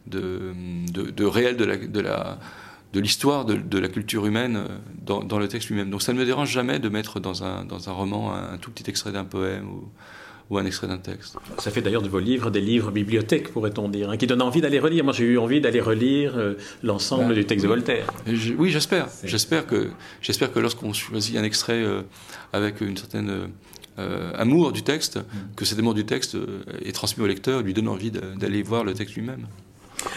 de, 0.08 0.54
de, 0.92 1.26
réel 1.26 1.56
de 1.56 1.64
la, 1.64 1.78
de 1.78 2.00
la 2.02 2.38
de 2.96 3.02
l'histoire 3.02 3.44
de, 3.44 3.78
la 3.78 3.90
culture 3.90 4.26
humaine 4.26 4.56
euh, 4.56 4.68
dans, 5.06 5.22
dans 5.22 5.38
le 5.38 5.50
texte 5.50 5.68
lui-même. 5.68 5.90
Donc 5.90 6.02
ça 6.02 6.14
ne 6.14 6.18
me 6.18 6.26
dérange 6.26 6.50
jamais 6.50 6.80
de 6.80 6.88
mettre 6.88 7.20
dans 7.20 7.44
un, 7.44 7.66
dans 7.66 7.90
un 7.90 7.92
roman 7.92 8.34
un, 8.34 8.58
tout 8.58 8.72
petit 8.72 8.90
extrait 8.90 9.12
d'un 9.12 9.26
poème 9.26 9.68
ou, 9.68 9.90
ou, 10.50 10.58
un 10.58 10.66
extrait 10.66 10.88
d'un 10.88 10.98
texte. 10.98 11.36
Ça 11.60 11.72
fait 11.72 11.82
d'ailleurs 11.82 12.02
de 12.02 12.08
vos 12.08 12.20
livres 12.20 12.50
des 12.52 12.62
livres 12.62 12.92
bibliothèques, 12.92 13.52
pourrait-on 13.52 13.90
dire, 13.90 14.12
hein, 14.12 14.18
qui 14.18 14.28
donnent 14.28 14.42
envie 14.42 14.62
d'aller 14.62 14.80
relire. 14.80 15.04
Moi 15.04 15.12
j'ai 15.12 15.26
eu 15.26 15.38
envie 15.38 15.60
d'aller 15.60 15.82
relire 15.82 16.38
euh, 16.38 16.54
l'ensemble 16.84 17.28
bah, 17.28 17.34
du 17.34 17.46
texte 17.46 17.64
de 17.64 17.68
Voltaire. 17.68 18.08
oui, 18.58 18.70
j'espère. 18.70 19.08
J'espère 19.26 19.68
que, 19.68 19.90
j'espère 20.22 20.54
que 20.54 20.60
lorsqu'on 20.60 20.94
choisit 20.94 21.36
un 21.36 21.44
extrait 21.44 21.84
euh, 21.84 22.02
avec 22.54 22.80
une 22.80 22.96
certaine 22.96 23.50
euh, 24.00 24.32
amour 24.36 24.72
du 24.72 24.84
texte, 24.84 25.20
que 25.58 25.66
cet 25.66 25.80
amour 25.80 25.96
du 25.96 26.06
texte 26.06 26.38
est 26.82 26.94
transmis 26.94 27.26
au 27.26 27.28
lecteur, 27.28 27.62
lui 27.62 27.74
donne 27.74 27.90
envie 27.90 28.12
d'aller 28.12 28.64
voir 28.64 28.86
le 28.86 28.94
texte 28.94 29.16
lui-même. 29.16 29.48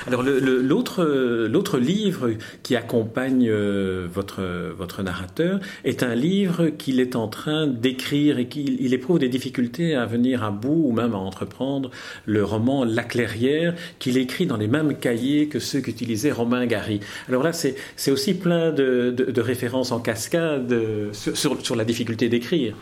Alors 0.09 0.23
l'autre 0.23 1.79
livre 1.79 2.31
qui 2.63 2.77
accompagne 2.77 3.47
euh, 3.47 4.09
votre, 4.11 4.43
votre 4.75 5.03
narrateur 5.03 5.61
est 5.85 6.03
un 6.03 6.15
livre 6.15 6.71
qu'il 6.71 6.99
est 6.99 7.15
en 7.15 7.29
train 7.29 7.67
d'écrire 7.67 8.39
et 8.39 8.49
qu'il 8.49 8.95
éprouve 8.95 9.19
des 9.19 9.29
difficultés 9.29 9.95
à 9.95 10.07
venir 10.07 10.43
à 10.43 10.51
bout 10.51 10.87
ou 10.87 10.93
même 10.93 11.15
à 11.15 11.19
entreprendre, 11.19 11.91
le 12.25 12.43
roman 12.43 12.85
La 12.85 13.03
Clairière 13.03 13.75
qu'il 13.99 14.17
écrit 14.17 14.47
dans 14.47 14.57
les 14.57 14.67
mêmes 14.67 14.97
cahiers 14.97 15.49
que 15.49 15.59
ceux 15.59 15.83
qu'utilisait 15.83 16.33
Romain 16.33 16.65
Gary. 16.65 17.01
Alors 17.29 17.43
là 17.43 17.53
c'est 17.53 17.77
aussi 18.11 18.33
plein 18.33 18.73
de, 18.73 19.11
de, 19.11 19.41
références 19.43 19.93
en 19.93 20.01
cascade 20.01 20.75
sur, 21.13 21.61
sur 21.61 21.77
la 21.77 21.85
difficulté 21.85 22.31
d'écrire 22.31 22.75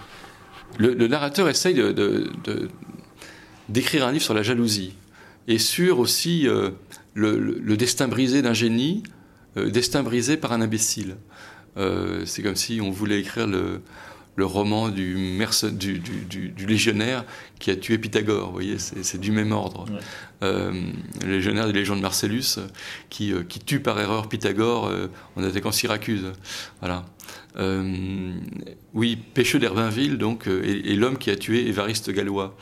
le, 0.78 1.08
narrateur 1.08 1.48
essaye 1.48 1.74
de, 1.74 2.30
d'écrire 3.68 4.06
un 4.06 4.12
livre 4.12 4.24
sur 4.24 4.34
la 4.34 4.42
jalousie 4.42 4.92
et 5.48 5.58
sur 5.58 6.00
aussi 6.00 6.48
euh, 6.48 6.70
le, 7.16 7.76
destin 7.76 8.08
brisé 8.08 8.42
d'un 8.42 8.52
génie, 8.52 9.02
euh, 9.56 9.70
destin 9.70 10.02
brisé 10.02 10.36
par 10.36 10.52
un 10.52 10.60
imbécile. 10.60 11.16
Euh, 11.76 12.22
c'est 12.24 12.42
comme 12.42 12.56
si 12.56 12.80
on 12.80 12.90
voulait 12.90 13.20
écrire 13.20 13.46
le, 13.46 13.80
le 14.36 14.46
roman 14.46 14.88
du, 14.88 15.38
du, 15.72 15.98
du, 15.98 16.66
légionnaire 16.66 17.24
qui 17.58 17.70
a 17.70 17.76
tué 17.76 17.98
Pythagore. 17.98 18.48
Vous 18.48 18.52
voyez, 18.52 18.78
c'est 18.78 19.20
du 19.20 19.30
même 19.30 19.52
ordre. 19.52 19.86
Euh, 20.42 20.72
le 21.22 21.32
légionnaire 21.32 21.66
des 21.66 21.72
légions 21.72 21.96
de 21.96 22.02
Marcellus 22.02 22.58
qui, 23.10 23.32
qui 23.48 23.60
tue 23.60 23.80
par 23.80 23.98
erreur 23.98 24.28
Pythagore 24.28 24.90
en 25.36 25.42
attaquant 25.42 25.72
Syracuse. 25.72 26.32
Voilà. 26.80 27.04
oui, 28.94 29.16
Pêcheux 29.34 29.58
d'Herbainville, 29.58 30.18
donc, 30.18 30.46
est, 30.46 30.96
l'homme 30.96 31.18
qui 31.18 31.30
a 31.30 31.36
tué 31.36 31.66
Évariste 31.66 32.10
Gallois. 32.10 32.56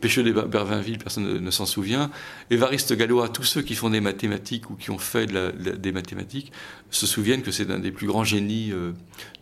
Pêcheux 0.00 0.22
d'Herbainville, 0.22 0.98
personne 0.98 1.40
ne, 1.40 1.50
s'en 1.50 1.66
souvient. 1.66 2.10
Évariste 2.50 2.92
Gallois, 2.94 3.28
tous 3.28 3.44
ceux 3.44 3.62
qui 3.62 3.74
font 3.74 3.90
des 3.90 4.00
mathématiques 4.00 4.70
ou 4.70 4.74
qui 4.74 4.90
ont 4.90 4.98
fait 4.98 5.26
des 5.26 5.92
mathématiques 5.92 6.52
se 6.90 7.06
souviennent 7.06 7.42
que 7.42 7.50
c'est 7.50 7.70
un 7.70 7.80
des 7.80 7.90
plus 7.90 8.06
grands 8.06 8.24
génies 8.24 8.72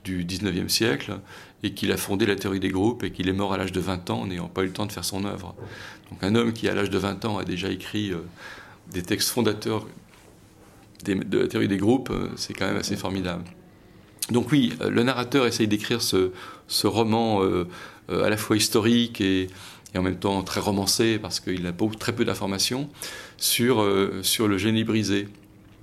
du 0.05 0.25
19e 0.25 0.69
siècle 0.69 1.19
et 1.63 1.73
qu'il 1.73 1.93
a 1.93 1.97
fondé 1.97 2.27
la 2.27 2.37
théorie 2.37 2.61
des 2.61 2.69
groupes 2.69 3.03
et 3.03 3.11
qu'il 3.11 3.29
est 3.29 3.33
mort 3.33 3.53
à 3.53 3.59
l'âge 3.59 3.73
de 3.73 3.81
20 3.81 4.11
ans 4.11 4.27
n'ayant 4.27 4.49
pas 4.49 4.63
eu 4.63 4.67
le 4.67 4.73
temps 4.73 4.87
de 4.87 4.93
faire 4.93 5.05
son 5.05 5.25
œuvre. 5.25 5.55
Donc 6.11 6.23
un 6.23 6.35
homme 6.35 6.53
qui 6.53 6.69
à 6.69 6.75
l'âge 6.75 6.91
de 6.91 6.99
20 6.99 7.25
ans 7.25 7.39
a 7.39 7.45
déjà 7.45 7.71
écrit 7.71 8.13
euh, 8.13 8.19
des 8.93 9.03
textes 9.03 9.31
fondateurs 9.31 9.87
de 11.05 11.39
la 11.39 11.49
théorie 11.49 11.69
des 11.69 11.77
groupes, 11.77 12.11
euh, 12.11 12.29
c'est 12.37 12.55
quand 12.55 12.67
même 12.67 12.77
assez 12.77 12.97
formidable. 12.97 13.45
Donc 14.31 14.51
oui, 14.51 14.75
euh, 14.81 14.91
le 14.91 15.03
narrateur 15.03 15.47
essaye 15.47 15.69
d'écrire 15.69 16.03
ce, 16.03 16.31
roman 16.85 17.43
à 18.09 18.29
la 18.29 18.37
fois 18.37 18.57
historique 18.57 19.21
et, 19.21 19.49
en 19.99 20.03
même 20.03 20.19
temps 20.19 20.43
très 20.43 20.61
romancé 20.61 21.19
parce 21.19 21.41
qu'il 21.41 21.67
a 21.67 21.73
très 21.99 22.15
peu 22.15 22.25
d'informations 22.25 22.89
sur, 23.37 23.85
sur 24.23 24.49
le 24.49 24.59
génie 24.59 24.85
brisé 24.85 25.29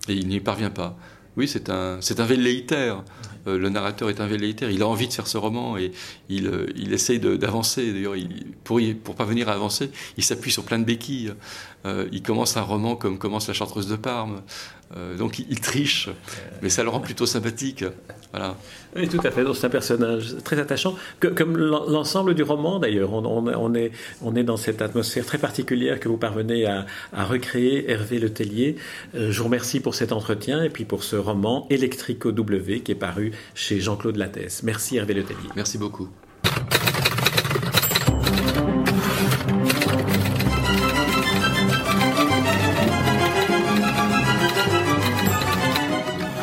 et 0.08 0.14
il 0.14 0.28
n'y 0.28 0.40
parvient 0.40 0.70
pas. 0.70 0.98
Oui, 1.36 1.48
c'est 1.48 1.70
un, 1.70 1.98
c'est 2.02 2.20
un 2.20 2.26
velléitaire. 2.26 3.04
Euh, 3.48 3.58
le 3.58 3.70
narrateur 3.70 4.10
est 4.10 4.22
un 4.22 4.28
velléitaire. 4.28 4.70
Il 4.70 4.82
a 4.84 4.88
envie 4.88 5.08
de 5.08 5.14
faire 5.14 5.28
ce 5.28 5.38
roman 5.38 5.78
et 5.78 5.92
il, 6.30 6.48
euh, 6.48 6.68
il 6.76 6.94
essaye 6.94 7.20
d'avancer. 7.20 7.92
D'ailleurs, 7.92 8.14
pour, 8.64 8.80
pour 9.04 9.16
parvenir 9.16 9.50
à 9.50 9.54
avancer, 9.54 9.90
il 10.18 10.24
s'appuie 10.24 10.52
sur 10.52 10.64
plein 10.64 10.80
de 10.80 10.86
béquilles. 10.86 11.34
Euh, 11.86 12.08
il 12.12 12.22
commence 12.22 12.56
un 12.56 12.62
roman 12.62 12.96
comme 12.96 13.18
commence 13.18 13.48
La 13.48 13.54
Chartreuse 13.54 13.88
de 13.88 13.96
Parme. 13.96 14.42
Euh, 14.96 15.18
donc 15.18 15.40
il, 15.40 15.60
triche, 15.60 16.10
mais 16.62 16.70
ça 16.70 16.84
le 16.84 16.90
rend 16.90 17.00
plutôt 17.00 17.26
sympathique. 17.26 17.84
Voilà. 18.32 18.58
Oui, 18.96 19.08
tout 19.08 19.20
à 19.24 19.32
fait. 19.32 19.44
C'est 19.54 19.66
un 19.66 19.70
personnage 19.70 20.36
très 20.44 20.60
attachant, 20.60 20.96
comme 21.20 21.58
l'ensemble 21.58 22.36
du 22.36 22.44
roman 22.44 22.80
d'ailleurs. 22.80 23.12
On, 23.14 23.76
est, 23.76 23.92
on 24.22 24.36
est 24.36 24.44
dans 24.44 24.58
cette 24.58 24.82
atmosphère 24.82 25.26
très 25.26 25.38
particulière 25.38 26.00
que 26.00 26.10
vous 26.10 26.18
parvenez 26.18 26.66
à, 26.66 26.86
recréer, 27.14 27.90
Hervé 27.90 28.20
Letellier. 28.20 28.76
Euh, 29.16 29.32
je 29.32 29.38
vous 29.40 29.46
remercie 29.46 29.80
pour 29.80 29.96
cet 29.96 30.12
entretien 30.12 30.64
et 30.64 30.70
puis 30.70 30.86
pour 30.86 31.04
ce 31.04 31.16
roman 31.16 31.66
Électrico 31.70 32.32
W 32.32 32.82
qui 32.82 32.92
est 32.92 32.96
paru 32.96 33.32
chez 33.56 33.80
Jean-Claude 33.80 34.18
Lattès. 34.18 34.62
Merci 34.64 34.98
Hervé 34.98 35.14
Letellier. 35.16 35.50
Merci 35.56 35.78
beaucoup. 35.78 36.10